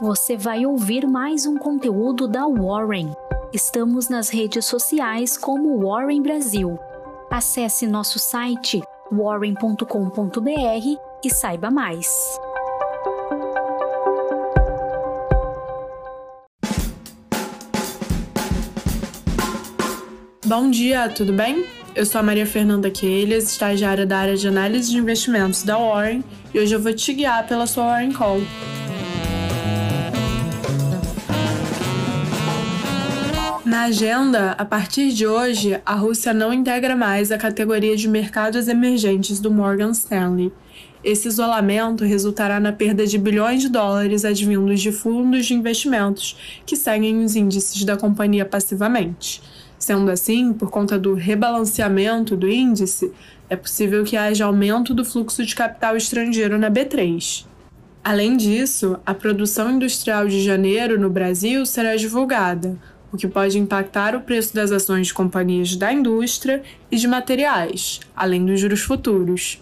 [0.00, 3.12] você vai ouvir mais um conteúdo da Warren.
[3.52, 6.78] Estamos nas redes sociais como Warren Brasil.
[7.30, 8.80] Acesse nosso site
[9.12, 9.84] warren.com.br
[11.22, 12.08] e saiba mais.
[20.46, 21.66] Bom dia, tudo bem?
[21.94, 26.24] Eu sou a Maria Fernanda Quelhas, estagiária da área de análise de investimentos da Warren,
[26.54, 28.40] e hoje eu vou te guiar pela sua Warren Call.
[33.70, 38.66] Na agenda, a partir de hoje, a Rússia não integra mais a categoria de mercados
[38.66, 40.52] emergentes do Morgan Stanley.
[41.04, 46.74] Esse isolamento resultará na perda de bilhões de dólares advindos de fundos de investimentos que
[46.74, 49.40] seguem os índices da companhia passivamente.
[49.78, 53.12] Sendo assim, por conta do rebalanceamento do índice,
[53.48, 57.46] é possível que haja aumento do fluxo de capital estrangeiro na B3.
[58.02, 62.76] Além disso, a produção industrial de janeiro no Brasil será divulgada,
[63.12, 68.00] o que pode impactar o preço das ações de companhias da indústria e de materiais,
[68.14, 69.60] além dos juros futuros.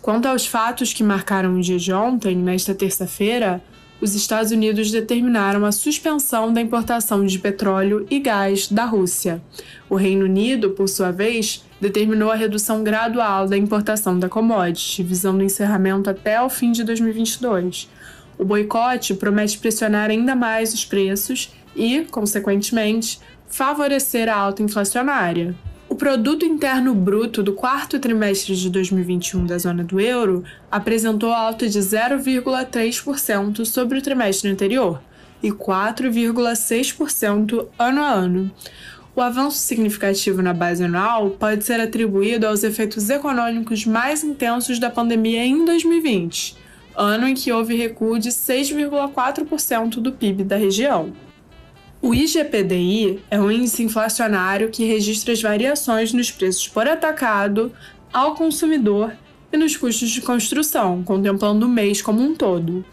[0.00, 3.62] Quanto aos fatos que marcaram o dia de ontem, nesta terça-feira,
[4.00, 9.40] os Estados Unidos determinaram a suspensão da importação de petróleo e gás da Rússia.
[9.88, 15.38] O Reino Unido, por sua vez, determinou a redução gradual da importação da commodity, visando
[15.38, 17.88] o encerramento até o fim de 2022.
[18.36, 25.54] O boicote promete pressionar ainda mais os preços e, consequentemente, favorecer a alta inflacionária.
[25.88, 31.68] O produto interno bruto do quarto trimestre de 2021 da zona do euro apresentou alta
[31.68, 35.02] de 0,3% sobre o trimestre anterior
[35.42, 38.50] e 4,6% ano a ano.
[39.14, 44.88] O avanço significativo na base anual pode ser atribuído aos efeitos econômicos mais intensos da
[44.88, 46.56] pandemia em 2020,
[46.96, 51.12] ano em que houve recuo de 6,4% do PIB da região.
[52.04, 57.72] O IGPDI é um índice inflacionário que registra as variações nos preços por atacado,
[58.12, 59.12] ao consumidor
[59.52, 62.84] e nos custos de construção, contemplando o mês como um todo.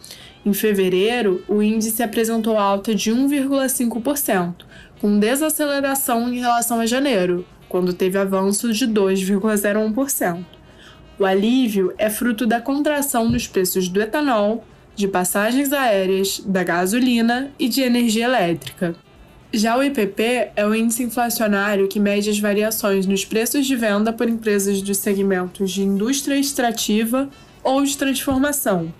[0.45, 4.53] Em fevereiro, o índice apresentou alta de 1,5%,
[5.01, 10.45] com desaceleração em relação a janeiro, quando teve avanço de 2,01%.
[11.17, 14.63] O alívio é fruto da contração nos preços do etanol,
[14.99, 18.93] de passagens aéreas, da gasolina e de energia elétrica.
[19.53, 24.11] Já o IPP é o índice inflacionário que mede as variações nos preços de venda
[24.11, 27.29] por empresas dos segmentos de indústria extrativa
[27.63, 28.93] ou de transformação,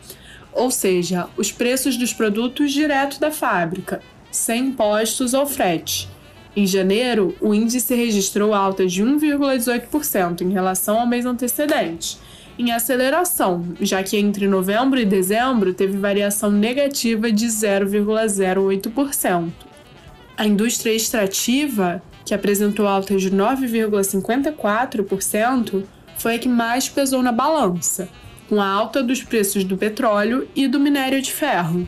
[0.54, 4.02] ou seja, os preços dos produtos direto da fábrica,
[4.32, 6.08] sem impostos ou frete.
[6.56, 12.18] Em janeiro, o índice registrou alta de 1,18% em relação ao mês antecedente
[12.60, 19.50] em aceleração, já que entre novembro e dezembro teve variação negativa de 0,08%.
[20.36, 25.86] A indústria extrativa, que apresentou alta de 9,54%,
[26.18, 28.10] foi a que mais pesou na balança,
[28.50, 31.88] com a alta dos preços do petróleo e do minério de ferro.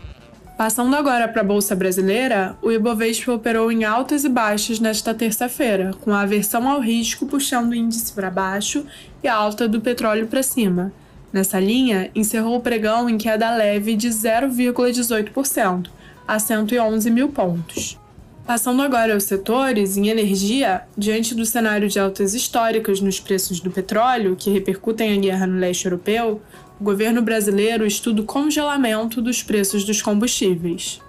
[0.62, 5.90] Passando agora para a Bolsa Brasileira, o Ibovespa operou em altas e baixas nesta terça-feira,
[6.02, 8.86] com a aversão ao risco puxando o índice para baixo
[9.24, 10.94] e a alta do petróleo para cima.
[11.34, 15.88] Nessa linha, encerrou o pregão em queda leve de 0,18%,
[16.28, 18.00] a 111 mil pontos.
[18.46, 23.72] Passando agora aos setores, em energia, diante do cenário de altas históricas nos preços do
[23.72, 26.40] petróleo, que repercutem a guerra no leste europeu,
[26.82, 31.00] o governo brasileiro estuda o congelamento dos preços dos combustíveis.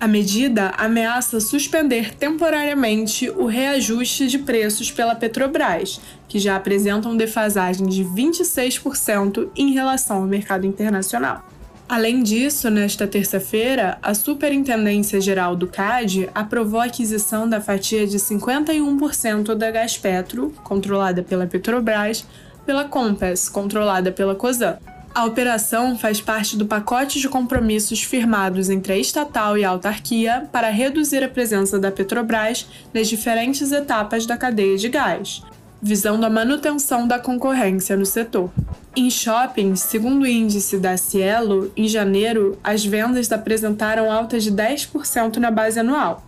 [0.00, 7.86] A medida ameaça suspender temporariamente o reajuste de preços pela Petrobras, que já apresentam defasagem
[7.86, 11.44] de 26% em relação ao mercado internacional.
[11.86, 18.16] Além disso, nesta terça-feira, a Superintendência Geral do CAD aprovou a aquisição da fatia de
[18.16, 22.24] 51% da Gaspetro, controlada pela Petrobras,
[22.66, 24.76] pela Compass, controlada pela COSAN.
[25.14, 30.46] A operação faz parte do pacote de compromissos firmados entre a estatal e a autarquia
[30.52, 35.42] para reduzir a presença da Petrobras nas diferentes etapas da cadeia de gás,
[35.80, 38.50] visando a manutenção da concorrência no setor.
[38.94, 45.36] Em shoppings, segundo o índice da Cielo, em janeiro, as vendas apresentaram alta de 10%
[45.36, 46.22] na base anual.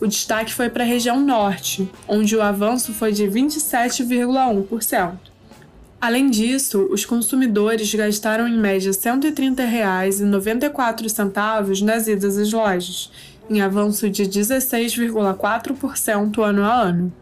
[0.00, 5.27] O destaque foi para a região norte, onde o avanço foi de 27,1%.
[6.00, 13.10] Além disso, os consumidores gastaram em média R$ 130,94 nas idas às lojas,
[13.50, 17.12] em avanço de 16,4% ano a ano.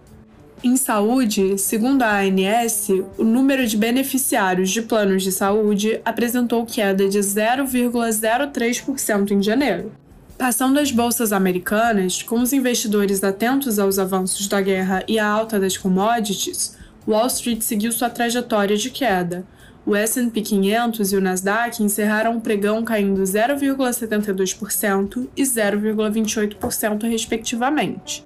[0.63, 7.09] Em saúde, segundo a ANS, o número de beneficiários de planos de saúde apresentou queda
[7.09, 9.91] de 0,03% em janeiro.
[10.37, 15.59] Passando as bolsas americanas, com os investidores atentos aos avanços da guerra e à alta
[15.59, 16.76] das commodities,
[17.07, 19.47] Wall Street seguiu sua trajetória de queda.
[19.87, 28.25] O S&P 500 e o Nasdaq encerraram o pregão caindo 0,72% e 0,28% respectivamente.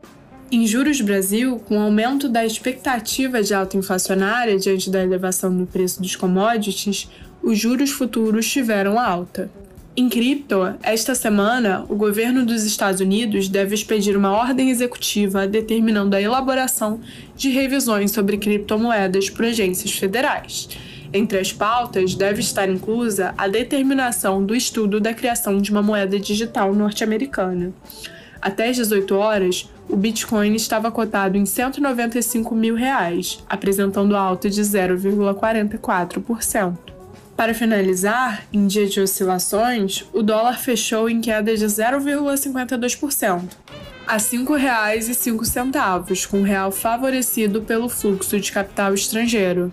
[0.51, 5.67] Em juros Brasil, com o aumento da expectativa de alta inflacionária diante da elevação no
[5.67, 7.09] preço dos commodities,
[7.43, 9.51] os juros futuros tiveram alta.
[10.01, 16.17] Em cripto, esta semana, o governo dos Estados Unidos deve expedir uma ordem executiva determinando
[16.17, 17.03] a elaboração
[17.37, 20.71] de revisões sobre criptomoedas por agências federais.
[21.13, 26.19] Entre as pautas, deve estar inclusa a determinação do estudo da criação de uma moeda
[26.19, 27.71] digital norte-americana.
[28.41, 34.63] Até às 18 horas, o Bitcoin estava cotado em 195 mil reais, apresentando alta de
[34.63, 37.00] 0,44%.
[37.41, 43.45] Para finalizar, em dia de oscilações, o dólar fechou em queda de 0,52%,
[44.07, 49.73] a R$ 5,05, com o real favorecido pelo fluxo de capital estrangeiro.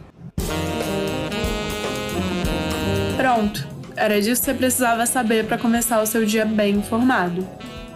[3.17, 3.67] Pronto,
[3.97, 7.45] era disso que você precisava saber para começar o seu dia bem informado.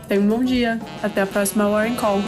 [0.05, 0.81] Tenha um bom dia.
[1.01, 2.21] Até a próxima Warren Call.